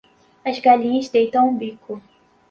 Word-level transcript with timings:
As 0.43 0.57
galinhas 0.59 1.09
deitam 1.09 1.47
o 1.49 1.53
bico. 1.53 2.01